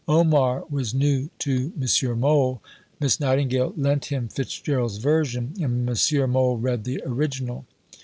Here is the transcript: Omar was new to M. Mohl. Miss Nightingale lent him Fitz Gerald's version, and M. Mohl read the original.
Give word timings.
Omar 0.07 0.63
was 0.67 0.95
new 0.95 1.29
to 1.37 1.71
M. 1.79 2.19
Mohl. 2.19 2.59
Miss 2.99 3.19
Nightingale 3.19 3.75
lent 3.77 4.05
him 4.05 4.29
Fitz 4.29 4.59
Gerald's 4.59 4.97
version, 4.97 5.53
and 5.61 5.87
M. 5.87 6.31
Mohl 6.31 6.57
read 6.57 6.85
the 6.85 7.03
original. 7.05 7.67